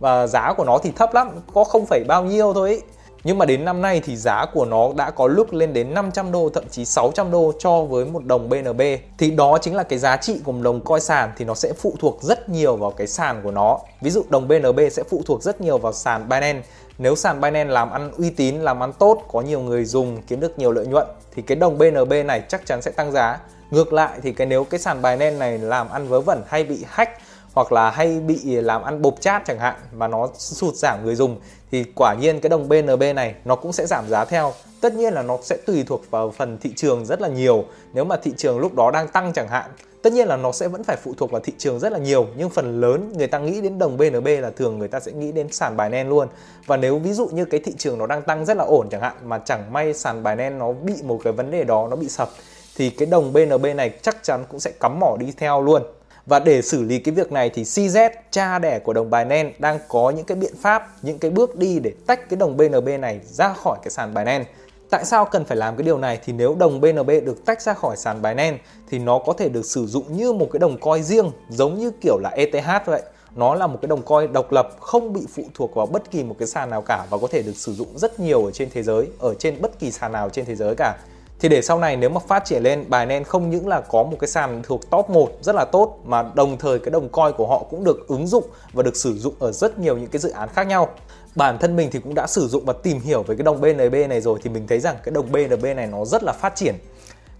và 0.00 0.26
giá 0.26 0.52
của 0.56 0.64
nó 0.64 0.78
thì 0.78 0.92
thấp 0.96 1.14
lắm, 1.14 1.30
có 1.54 1.64
không 1.64 1.86
phải 1.86 2.04
bao 2.04 2.24
nhiêu 2.24 2.52
thôi 2.54 2.70
ý. 2.70 2.80
Nhưng 3.24 3.38
mà 3.38 3.44
đến 3.44 3.64
năm 3.64 3.82
nay 3.82 4.00
thì 4.04 4.16
giá 4.16 4.46
của 4.52 4.64
nó 4.64 4.90
đã 4.96 5.10
có 5.10 5.26
lúc 5.26 5.52
lên 5.52 5.72
đến 5.72 5.94
500 5.94 6.32
đô 6.32 6.50
thậm 6.54 6.64
chí 6.70 6.84
600 6.84 7.30
đô 7.30 7.52
cho 7.58 7.80
với 7.80 8.04
một 8.04 8.24
đồng 8.24 8.48
BNB. 8.48 8.82
Thì 9.18 9.30
đó 9.30 9.58
chính 9.58 9.76
là 9.76 9.82
cái 9.82 9.98
giá 9.98 10.16
trị 10.16 10.40
của 10.44 10.52
một 10.52 10.62
đồng 10.62 10.80
coi 10.80 11.00
sàn 11.00 11.32
thì 11.36 11.44
nó 11.44 11.54
sẽ 11.54 11.72
phụ 11.72 11.94
thuộc 12.00 12.22
rất 12.22 12.48
nhiều 12.48 12.76
vào 12.76 12.90
cái 12.90 13.06
sàn 13.06 13.40
của 13.44 13.50
nó. 13.50 13.78
Ví 14.00 14.10
dụ 14.10 14.22
đồng 14.28 14.48
BNB 14.48 14.80
sẽ 14.90 15.02
phụ 15.10 15.22
thuộc 15.26 15.42
rất 15.42 15.60
nhiều 15.60 15.78
vào 15.78 15.92
sàn 15.92 16.28
Binance. 16.28 16.62
Nếu 16.98 17.16
sàn 17.16 17.40
Binance 17.40 17.72
làm 17.72 17.90
ăn 17.90 18.10
uy 18.18 18.30
tín, 18.30 18.56
làm 18.56 18.82
ăn 18.82 18.92
tốt, 18.92 19.22
có 19.32 19.40
nhiều 19.40 19.60
người 19.60 19.84
dùng, 19.84 20.22
kiếm 20.22 20.40
được 20.40 20.58
nhiều 20.58 20.72
lợi 20.72 20.86
nhuận 20.86 21.06
thì 21.34 21.42
cái 21.42 21.56
đồng 21.56 21.78
BNB 21.78 22.12
này 22.26 22.42
chắc 22.48 22.66
chắn 22.66 22.82
sẽ 22.82 22.90
tăng 22.90 23.12
giá. 23.12 23.38
Ngược 23.70 23.92
lại 23.92 24.18
thì 24.22 24.32
cái 24.32 24.46
nếu 24.46 24.64
cái 24.64 24.80
sàn 24.80 25.02
Binance 25.02 25.38
này 25.38 25.58
làm 25.58 25.88
ăn 25.88 26.08
vớ 26.08 26.20
vẩn 26.20 26.42
hay 26.46 26.64
bị 26.64 26.84
hack 26.88 27.10
hoặc 27.52 27.72
là 27.72 27.90
hay 27.90 28.20
bị 28.20 28.38
làm 28.44 28.82
ăn 28.82 29.02
bột 29.02 29.20
chat 29.20 29.42
chẳng 29.46 29.58
hạn 29.58 29.74
mà 29.92 30.08
nó 30.08 30.28
sụt 30.34 30.74
giảm 30.74 31.04
người 31.04 31.14
dùng 31.14 31.36
thì 31.70 31.84
quả 31.94 32.14
nhiên 32.14 32.40
cái 32.40 32.50
đồng 32.50 32.68
BNB 32.68 33.02
này 33.14 33.34
nó 33.44 33.56
cũng 33.56 33.72
sẽ 33.72 33.86
giảm 33.86 34.08
giá 34.08 34.24
theo. 34.24 34.52
Tất 34.80 34.94
nhiên 34.94 35.12
là 35.12 35.22
nó 35.22 35.38
sẽ 35.42 35.56
tùy 35.66 35.84
thuộc 35.86 36.10
vào 36.10 36.30
phần 36.30 36.58
thị 36.58 36.72
trường 36.76 37.06
rất 37.06 37.20
là 37.20 37.28
nhiều. 37.28 37.64
Nếu 37.94 38.04
mà 38.04 38.16
thị 38.16 38.32
trường 38.36 38.58
lúc 38.58 38.74
đó 38.74 38.90
đang 38.90 39.08
tăng 39.08 39.32
chẳng 39.32 39.48
hạn, 39.48 39.70
tất 40.02 40.12
nhiên 40.12 40.28
là 40.28 40.36
nó 40.36 40.52
sẽ 40.52 40.68
vẫn 40.68 40.84
phải 40.84 40.96
phụ 41.02 41.14
thuộc 41.16 41.30
vào 41.30 41.40
thị 41.40 41.52
trường 41.58 41.78
rất 41.78 41.92
là 41.92 41.98
nhiều 41.98 42.26
nhưng 42.36 42.50
phần 42.50 42.80
lớn 42.80 43.12
người 43.16 43.26
ta 43.26 43.38
nghĩ 43.38 43.60
đến 43.60 43.78
đồng 43.78 43.96
BNB 43.96 44.28
là 44.40 44.50
thường 44.56 44.78
người 44.78 44.88
ta 44.88 45.00
sẽ 45.00 45.12
nghĩ 45.12 45.32
đến 45.32 45.52
sàn 45.52 45.76
Binance 45.76 46.04
luôn. 46.04 46.28
Và 46.66 46.76
nếu 46.76 46.98
ví 46.98 47.12
dụ 47.12 47.26
như 47.26 47.44
cái 47.44 47.60
thị 47.60 47.72
trường 47.78 47.98
nó 47.98 48.06
đang 48.06 48.22
tăng 48.22 48.44
rất 48.44 48.56
là 48.56 48.64
ổn 48.64 48.88
chẳng 48.90 49.00
hạn 49.00 49.14
mà 49.24 49.38
chẳng 49.38 49.72
may 49.72 49.94
sàn 49.94 50.22
Binance 50.22 50.56
nó 50.58 50.72
bị 50.72 50.94
một 51.02 51.20
cái 51.24 51.32
vấn 51.32 51.50
đề 51.50 51.64
đó 51.64 51.88
nó 51.90 51.96
bị 51.96 52.08
sập 52.08 52.30
thì 52.76 52.90
cái 52.90 53.06
đồng 53.06 53.32
BNB 53.32 53.66
này 53.76 53.90
chắc 54.02 54.16
chắn 54.22 54.44
cũng 54.48 54.60
sẽ 54.60 54.70
cắm 54.80 55.00
mỏ 55.00 55.16
đi 55.20 55.32
theo 55.36 55.62
luôn. 55.62 55.82
Và 56.26 56.38
để 56.38 56.62
xử 56.62 56.82
lý 56.82 56.98
cái 56.98 57.14
việc 57.14 57.32
này 57.32 57.50
thì 57.50 57.62
CZ, 57.62 58.10
cha 58.30 58.58
đẻ 58.58 58.78
của 58.78 58.92
đồng 58.92 59.10
Binance 59.10 59.52
đang 59.58 59.78
có 59.88 60.10
những 60.10 60.24
cái 60.24 60.36
biện 60.36 60.52
pháp, 60.60 60.90
những 61.02 61.18
cái 61.18 61.30
bước 61.30 61.56
đi 61.56 61.78
để 61.78 61.92
tách 62.06 62.30
cái 62.30 62.36
đồng 62.36 62.56
BNB 62.56 62.88
này 63.00 63.20
ra 63.24 63.52
khỏi 63.52 63.78
cái 63.82 63.90
sàn 63.90 64.14
Binance. 64.14 64.44
Tại 64.90 65.04
sao 65.04 65.24
cần 65.24 65.44
phải 65.44 65.56
làm 65.56 65.76
cái 65.76 65.84
điều 65.84 65.98
này? 65.98 66.18
Thì 66.24 66.32
nếu 66.32 66.54
đồng 66.58 66.80
BNB 66.80 67.10
được 67.24 67.44
tách 67.44 67.62
ra 67.62 67.74
khỏi 67.74 67.96
sàn 67.96 68.22
Binance 68.22 68.58
thì 68.90 68.98
nó 68.98 69.18
có 69.18 69.32
thể 69.32 69.48
được 69.48 69.64
sử 69.64 69.86
dụng 69.86 70.16
như 70.16 70.32
một 70.32 70.48
cái 70.52 70.60
đồng 70.60 70.78
coin 70.78 71.04
riêng 71.04 71.30
giống 71.48 71.78
như 71.78 71.90
kiểu 72.00 72.18
là 72.18 72.30
ETH 72.30 72.86
vậy. 72.86 73.02
Nó 73.36 73.54
là 73.54 73.66
một 73.66 73.78
cái 73.82 73.88
đồng 73.88 74.02
coin 74.02 74.32
độc 74.32 74.52
lập 74.52 74.68
không 74.80 75.12
bị 75.12 75.26
phụ 75.34 75.42
thuộc 75.54 75.74
vào 75.74 75.86
bất 75.86 76.10
kỳ 76.10 76.24
một 76.24 76.36
cái 76.38 76.48
sàn 76.48 76.70
nào 76.70 76.82
cả 76.82 77.06
và 77.10 77.18
có 77.18 77.26
thể 77.30 77.42
được 77.42 77.56
sử 77.56 77.72
dụng 77.72 77.98
rất 77.98 78.20
nhiều 78.20 78.44
ở 78.44 78.50
trên 78.50 78.68
thế 78.74 78.82
giới, 78.82 79.06
ở 79.18 79.34
trên 79.34 79.62
bất 79.62 79.78
kỳ 79.78 79.90
sàn 79.90 80.12
nào 80.12 80.30
trên 80.30 80.44
thế 80.44 80.54
giới 80.54 80.74
cả. 80.74 80.96
Thì 81.42 81.48
để 81.48 81.62
sau 81.62 81.78
này 81.78 81.96
nếu 81.96 82.10
mà 82.10 82.20
phát 82.28 82.44
triển 82.44 82.62
lên 82.62 82.84
Binance 82.84 83.24
không 83.24 83.50
những 83.50 83.68
là 83.68 83.80
có 83.80 84.02
một 84.02 84.16
cái 84.20 84.28
sàn 84.28 84.62
thuộc 84.62 84.90
top 84.90 85.10
1 85.10 85.30
rất 85.40 85.54
là 85.54 85.64
tốt, 85.64 85.98
mà 86.04 86.24
đồng 86.34 86.58
thời 86.58 86.78
cái 86.78 86.90
đồng 86.90 87.08
coin 87.08 87.32
của 87.36 87.46
họ 87.46 87.64
cũng 87.70 87.84
được 87.84 88.08
ứng 88.08 88.26
dụng 88.26 88.44
và 88.72 88.82
được 88.82 88.96
sử 88.96 89.18
dụng 89.18 89.34
ở 89.38 89.52
rất 89.52 89.78
nhiều 89.78 89.96
những 89.96 90.10
cái 90.10 90.20
dự 90.20 90.30
án 90.30 90.48
khác 90.48 90.66
nhau. 90.66 90.88
Bản 91.34 91.58
thân 91.58 91.76
mình 91.76 91.88
thì 91.92 91.98
cũng 91.98 92.14
đã 92.14 92.26
sử 92.26 92.48
dụng 92.48 92.64
và 92.64 92.72
tìm 92.82 93.00
hiểu 93.00 93.22
về 93.22 93.36
cái 93.36 93.44
đồng 93.44 93.60
BNB 93.60 93.94
này 94.08 94.20
rồi, 94.20 94.38
thì 94.42 94.50
mình 94.50 94.66
thấy 94.66 94.80
rằng 94.80 94.96
cái 95.02 95.12
đồng 95.12 95.32
BNB 95.32 95.64
này 95.76 95.86
nó 95.86 96.04
rất 96.04 96.22
là 96.22 96.32
phát 96.32 96.56
triển. 96.56 96.74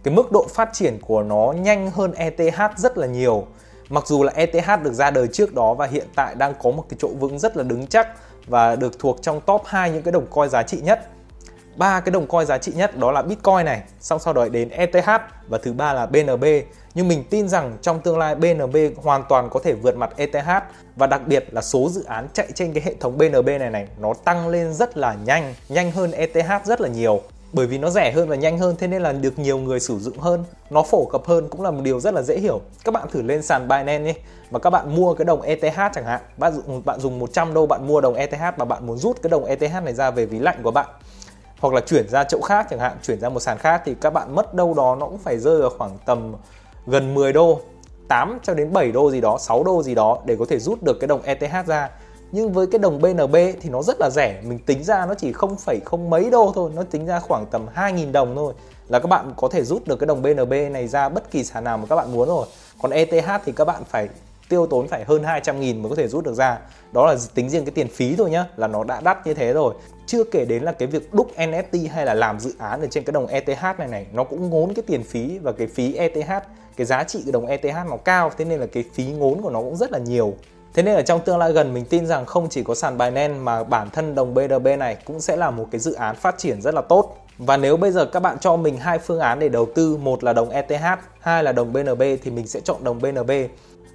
Cái 0.03 0.15
mức 0.15 0.33
độ 0.33 0.47
phát 0.55 0.71
triển 0.73 0.99
của 1.01 1.23
nó 1.23 1.53
nhanh 1.53 1.91
hơn 1.91 2.13
ETH 2.13 2.77
rất 2.77 2.99
là 2.99 3.07
nhiều. 3.07 3.47
Mặc 3.89 4.07
dù 4.07 4.23
là 4.23 4.33
ETH 4.37 4.83
được 4.83 4.93
ra 4.93 5.11
đời 5.11 5.29
trước 5.33 5.55
đó 5.55 5.75
và 5.75 5.87
hiện 5.87 6.07
tại 6.15 6.35
đang 6.35 6.55
có 6.63 6.71
một 6.71 6.85
cái 6.89 6.97
chỗ 7.01 7.09
vững 7.09 7.39
rất 7.39 7.57
là 7.57 7.63
đứng 7.63 7.87
chắc 7.87 8.09
và 8.47 8.77
được 8.77 8.99
thuộc 8.99 9.19
trong 9.23 9.41
top 9.41 9.63
2 9.65 9.91
những 9.91 10.03
cái 10.03 10.13
đồng 10.13 10.27
coin 10.27 10.49
giá 10.51 10.63
trị 10.63 10.81
nhất 10.83 11.09
ba 11.77 12.01
cái 12.01 12.11
đồng 12.11 12.27
coin 12.27 12.47
giá 12.47 12.59
trị 12.59 12.73
nhất 12.75 12.97
đó 12.99 13.13
là 13.13 13.23
Bitcoin 13.23 13.65
này, 13.65 13.83
xong 14.01 14.19
sau 14.19 14.33
đó 14.33 14.49
đến 14.49 14.69
ETH 14.69 15.09
và 15.49 15.59
thứ 15.63 15.73
ba 15.73 15.93
là 15.93 16.07
BNB. 16.07 16.45
Nhưng 16.95 17.09
mình 17.09 17.25
tin 17.31 17.49
rằng 17.49 17.77
trong 17.83 18.01
tương 18.01 18.19
lai 18.19 18.35
BNB 18.35 18.77
hoàn 18.97 19.25
toàn 19.29 19.51
có 19.51 19.61
thể 19.65 19.73
vượt 19.73 19.97
mặt 19.97 20.11
ETH 20.17 20.49
và 20.97 21.07
đặc 21.07 21.27
biệt 21.27 21.45
là 21.51 21.63
số 21.63 21.89
dự 21.89 22.05
án 22.05 22.29
chạy 22.33 22.49
trên 22.55 22.73
cái 22.73 22.83
hệ 22.87 22.95
thống 23.01 23.19
BNB 23.19 23.47
này 23.47 23.71
này 23.71 23.89
nó 23.99 24.15
tăng 24.25 24.49
lên 24.49 24.75
rất 24.75 24.97
là 24.97 25.17
nhanh, 25.25 25.55
nhanh 25.69 25.93
hơn 25.93 26.13
ETH 26.13 26.65
rất 26.65 26.81
là 26.81 26.89
nhiều. 26.89 27.21
Bởi 27.53 27.67
vì 27.67 27.79
nó 27.79 27.91
rẻ 27.91 28.13
hơn 28.13 28.29
và 28.29 28.37
nhanh 28.37 28.59
hơn 28.59 28.77
thế 28.79 28.87
nên 28.87 29.03
là 29.03 29.13
được 29.13 29.39
nhiều 29.39 29.59
người 29.59 29.81
sử 29.81 29.99
dụng 29.99 30.19
hơn. 30.19 30.45
Nó 30.71 30.83
phổ 30.83 31.05
cập 31.05 31.27
hơn 31.27 31.49
cũng 31.49 31.63
là 31.63 31.71
một 31.71 31.81
điều 31.83 32.01
rất 32.01 32.15
là 32.15 32.23
dễ 32.23 32.39
hiểu. 32.39 32.61
Các 32.85 32.95
bạn 32.95 33.09
thử 33.11 33.23
lên 33.23 33.43
sàn 33.43 33.69
Binance 33.69 33.99
đi 33.99 34.13
và 34.51 34.59
các 34.59 34.71
bạn 34.71 34.97
mua 34.97 35.15
cái 35.15 35.25
đồng 35.25 35.43
ETH 35.43 35.77
chẳng 35.95 36.05
hạn 36.05 36.21
bạn 36.37 36.53
dùng 36.53 36.83
bạn 36.85 37.01
dùng 37.01 37.19
100 37.19 37.55
đô 37.55 37.67
bạn 37.67 37.87
mua 37.87 38.01
đồng 38.01 38.15
ETH 38.15 38.57
và 38.57 38.65
bạn 38.65 38.87
muốn 38.87 38.99
rút 38.99 39.23
cái 39.23 39.31
đồng 39.31 39.45
ETH 39.45 39.85
này 39.85 39.95
ra 39.95 40.11
về 40.11 40.27
ví 40.27 40.39
lạnh 40.39 40.61
của 40.63 40.71
bạn 40.71 40.87
hoặc 41.63 41.75
là 41.75 41.81
chuyển 41.81 42.09
ra 42.09 42.25
chỗ 42.25 42.41
khác 42.41 42.67
chẳng 42.71 42.79
hạn, 42.79 42.97
chuyển 43.03 43.21
ra 43.21 43.29
một 43.29 43.41
sàn 43.41 43.59
khác 43.59 43.83
thì 43.85 43.95
các 44.01 44.11
bạn 44.11 44.35
mất 44.35 44.55
đâu 44.55 44.75
đó 44.75 44.97
nó 45.01 45.07
cũng 45.07 45.19
phải 45.19 45.39
rơi 45.39 45.61
vào 45.61 45.71
khoảng 45.79 45.99
tầm 46.07 46.35
gần 46.87 47.15
10 47.15 47.33
đô 47.33 47.61
8 48.09 48.39
cho 48.43 48.55
đến 48.55 48.73
7 48.73 48.93
đô 48.93 49.11
gì 49.11 49.21
đó 49.21 49.39
6 49.41 49.65
đô 49.65 49.83
gì 49.83 49.95
đó 49.95 50.19
để 50.25 50.37
có 50.39 50.45
thể 50.49 50.59
rút 50.59 50.83
được 50.83 51.01
cái 51.01 51.09
đồng 51.09 51.23
ETH 51.23 51.67
ra. 51.67 51.91
Nhưng 52.33 52.53
với 52.53 52.67
cái 52.67 52.79
đồng 52.79 53.01
BNB 53.01 53.37
thì 53.61 53.71
nó 53.71 53.83
rất 53.83 53.97
là 54.01 54.11
rẻ, 54.11 54.41
mình 54.45 54.59
tính 54.59 54.85
ra 54.85 55.07
nó 55.07 55.15
chỉ 55.15 55.33
không 55.33 55.57
phải 55.57 55.81
không 55.85 56.11
mấy 56.11 56.31
đô 56.31 56.53
thôi, 56.55 56.71
nó 56.75 56.83
tính 56.83 57.07
ra 57.07 57.21
khoảng 57.21 57.47
tầm 57.47 57.67
2.000 57.75 58.13
đồng 58.13 58.37
thôi 58.37 58.55
là 58.89 58.99
các 58.99 59.07
bạn 59.07 59.33
có 59.37 59.49
thể 59.49 59.65
rút 59.65 59.87
được 59.87 59.97
cái 59.97 60.07
đồng 60.07 60.23
BNB 60.23 60.53
này 60.71 60.89
ra 60.89 61.09
bất 61.09 61.31
kỳ 61.31 61.45
sàn 61.45 61.65
nào 61.65 61.79
mà 61.79 61.87
các 61.89 61.97
bạn 61.97 62.13
muốn 62.13 62.29
rồi. 62.29 62.47
Còn 62.83 62.91
ETH 62.91 63.29
thì 63.45 63.53
các 63.53 63.65
bạn 63.65 63.83
phải 63.85 64.09
tiêu 64.53 64.67
tốn 64.67 64.89
phải 64.89 65.05
hơn 65.05 65.25
200 65.25 65.61
nghìn 65.61 65.83
mới 65.83 65.91
có 65.91 65.97
thể 65.97 66.09
rút 66.09 66.25
được 66.25 66.35
ra. 66.35 66.59
Đó 66.93 67.07
là 67.07 67.17
tính 67.35 67.51
riêng 67.51 67.65
cái 67.65 67.73
tiền 67.75 67.89
phí 67.89 68.17
thôi 68.17 68.31
nhá 68.31 68.47
là 68.57 68.67
nó 68.67 68.85
đã 68.85 69.01
đắt 69.01 69.27
như 69.27 69.35
thế 69.35 69.53
rồi. 69.53 69.75
Chưa 70.07 70.25
kể 70.25 70.45
đến 70.45 70.63
là 70.63 70.73
cái 70.73 70.89
việc 70.89 71.15
đúc 71.15 71.31
NFT 71.37 71.91
hay 71.91 72.07
là 72.07 72.15
làm 72.15 72.41
dự 72.41 72.55
án 72.59 72.81
ở 72.81 72.87
trên 72.91 73.05
cái 73.05 73.13
đồng 73.13 73.27
ETH 73.27 73.79
này 73.79 73.89
này 73.89 74.07
nó 74.13 74.25
cũng 74.25 74.51
ngốn 74.51 74.75
cái 74.75 74.83
tiền 74.87 75.03
phí 75.03 75.39
và 75.39 75.53
cái 75.53 75.67
phí 75.67 75.95
ETH 75.95 76.31
cái 76.77 76.87
giá 76.87 77.05
trị 77.05 77.23
của 77.27 77.33
đồng 77.33 77.47
ETH 77.47 77.77
nó 77.91 77.97
cao 77.97 78.31
thế 78.39 78.45
nên 78.45 78.61
là 78.61 78.67
cái 78.67 78.85
phí 78.95 79.05
ngốn 79.05 79.43
của 79.43 79.51
nó 79.51 79.61
cũng 79.61 79.77
rất 79.77 79.93
là 79.93 79.99
nhiều. 79.99 80.35
Thế 80.75 80.83
nên 80.83 80.95
ở 80.95 81.03
trong 81.03 81.21
tương 81.21 81.39
lai 81.39 81.53
gần 81.53 81.75
mình 81.75 81.85
tin 81.85 82.07
rằng 82.07 82.27
không 82.27 82.49
chỉ 82.49 82.63
có 82.63 82.75
sàn 82.75 82.99
Binance 82.99 83.35
mà 83.35 83.65
bản 83.65 83.91
thân 83.91 84.15
đồng 84.15 84.35
BNB 84.35 84.69
này 84.79 84.97
cũng 85.05 85.21
sẽ 85.21 85.37
là 85.37 85.51
một 85.51 85.67
cái 85.71 85.81
dự 85.81 85.93
án 85.93 86.17
phát 86.17 86.39
triển 86.39 86.63
rất 86.63 86.75
là 86.75 86.83
tốt. 86.83 87.17
Và 87.39 87.57
nếu 87.57 87.77
bây 87.77 87.91
giờ 87.91 88.07
các 88.07 88.21
bạn 88.21 88.39
cho 88.41 88.57
mình 88.57 88.77
hai 88.77 88.99
phương 88.99 89.21
án 89.21 89.39
để 89.39 89.49
đầu 89.49 89.67
tư, 89.75 89.97
một 89.97 90.25
là 90.25 90.33
đồng 90.33 90.51
ETH, 90.51 90.85
hai 91.21 91.45
là 91.45 91.53
đồng 91.53 91.73
BNB 91.73 92.03
thì 92.23 92.31
mình 92.31 92.47
sẽ 92.47 92.61
chọn 92.61 92.85
đồng 92.85 92.99
BNB 92.99 93.31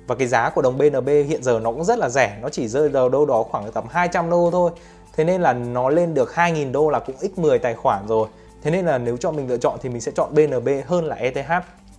và 0.08 0.16
cái 0.16 0.28
giá 0.28 0.50
của 0.50 0.62
đồng 0.62 0.78
BNB 0.78 1.08
hiện 1.08 1.44
giờ 1.44 1.60
nó 1.64 1.72
cũng 1.72 1.84
rất 1.84 2.00
là 2.00 2.10
rẻ 2.10 2.38
nó 2.42 2.50
chỉ 2.50 2.68
rơi 2.68 2.90
vào 2.90 3.10
đâu 3.10 3.26
đó 3.26 3.44
khoảng 3.44 3.72
tầm 3.72 3.84
200 3.90 4.30
đô 4.30 4.50
thôi. 4.52 4.72
Thế 5.16 5.24
nên 5.24 5.42
là 5.42 5.54
nó 5.54 5.90
lên 5.90 6.14
được 6.14 6.32
2.000 6.36 6.72
đô 6.72 6.90
là 6.90 7.00
cũng 7.00 7.16
x10 7.16 7.60
tài 7.60 7.76
khoản 7.76 8.08
rồi. 8.08 8.28
Thế 8.64 8.72
nên 8.72 8.86
là 8.86 8.98
nếu 8.98 9.18
cho 9.18 9.32
mình 9.32 9.50
lựa 9.50 9.58
chọn 9.58 9.78
thì 9.82 9.90
mình 9.90 10.02
sẽ 10.02 10.12
chọn 10.16 10.34
BNB 10.34 10.70
hơn 10.88 11.06
là 11.06 11.16
ETH. 11.16 11.50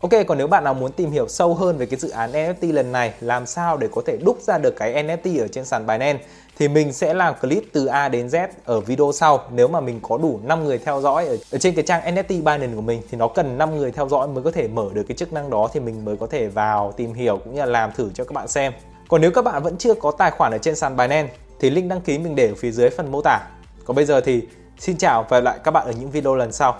Ok, 0.00 0.10
còn 0.26 0.38
nếu 0.38 0.46
bạn 0.46 0.64
nào 0.64 0.74
muốn 0.74 0.92
tìm 0.92 1.10
hiểu 1.10 1.28
sâu 1.28 1.54
hơn 1.54 1.76
về 1.76 1.86
cái 1.86 1.98
dự 1.98 2.08
án 2.08 2.32
NFT 2.32 2.72
lần 2.72 2.92
này, 2.92 3.12
làm 3.20 3.46
sao 3.46 3.76
để 3.76 3.88
có 3.94 4.02
thể 4.06 4.16
đúc 4.16 4.38
ra 4.40 4.58
được 4.58 4.76
cái 4.76 5.04
NFT 5.04 5.42
ở 5.42 5.48
trên 5.48 5.64
sàn 5.64 5.86
Binance? 5.86 6.24
Thì 6.58 6.68
mình 6.68 6.92
sẽ 6.92 7.14
làm 7.14 7.34
clip 7.40 7.64
từ 7.72 7.86
A 7.86 8.08
đến 8.08 8.26
Z 8.26 8.48
ở 8.64 8.80
video 8.80 9.12
sau. 9.12 9.40
Nếu 9.50 9.68
mà 9.68 9.80
mình 9.80 10.00
có 10.02 10.18
đủ 10.18 10.40
5 10.44 10.64
người 10.64 10.78
theo 10.78 11.00
dõi 11.00 11.26
ở, 11.26 11.36
ở 11.52 11.58
trên 11.58 11.74
cái 11.74 11.84
trang 11.84 12.14
NFT 12.14 12.28
Binance 12.28 12.74
của 12.74 12.80
mình 12.80 13.02
thì 13.10 13.18
nó 13.18 13.28
cần 13.28 13.58
5 13.58 13.76
người 13.78 13.92
theo 13.92 14.08
dõi 14.08 14.28
mới 14.28 14.44
có 14.44 14.50
thể 14.50 14.68
mở 14.68 14.88
được 14.92 15.02
cái 15.08 15.16
chức 15.16 15.32
năng 15.32 15.50
đó 15.50 15.68
thì 15.72 15.80
mình 15.80 16.04
mới 16.04 16.16
có 16.16 16.26
thể 16.26 16.48
vào 16.48 16.92
tìm 16.96 17.12
hiểu 17.12 17.36
cũng 17.44 17.54
như 17.54 17.60
là 17.60 17.66
làm 17.66 17.92
thử 17.92 18.10
cho 18.14 18.24
các 18.24 18.32
bạn 18.32 18.48
xem. 18.48 18.72
Còn 19.08 19.20
nếu 19.20 19.30
các 19.30 19.44
bạn 19.44 19.62
vẫn 19.62 19.76
chưa 19.78 19.94
có 19.94 20.10
tài 20.10 20.30
khoản 20.30 20.52
ở 20.52 20.58
trên 20.58 20.76
sàn 20.76 20.96
Binance 20.96 21.34
thì 21.60 21.70
link 21.70 21.90
đăng 21.90 22.00
ký 22.00 22.18
mình 22.18 22.34
để 22.34 22.48
ở 22.48 22.54
phía 22.54 22.70
dưới 22.70 22.90
phần 22.90 23.12
mô 23.12 23.22
tả. 23.22 23.40
Còn 23.84 23.96
bây 23.96 24.04
giờ 24.04 24.20
thì 24.20 24.42
xin 24.78 24.96
chào 24.96 25.26
và 25.28 25.36
hẹn 25.36 25.44
gặp 25.44 25.50
lại 25.50 25.58
các 25.64 25.70
bạn 25.70 25.86
ở 25.86 25.92
những 26.00 26.10
video 26.10 26.34
lần 26.34 26.52
sau. 26.52 26.76